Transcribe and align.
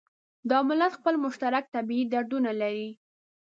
دا 0.49 0.57
ملت 0.69 0.91
خپل 0.99 1.15
مشترک 1.25 1.63
طبعي 1.75 2.01
دردونه 2.13 2.51
لري. 2.61 2.89